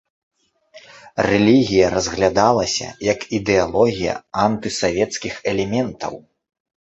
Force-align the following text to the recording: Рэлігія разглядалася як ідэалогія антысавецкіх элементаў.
Рэлігія 1.29 1.89
разглядалася 1.95 2.87
як 3.13 3.19
ідэалогія 3.39 4.13
антысавецкіх 4.45 5.33
элементаў. 5.55 6.13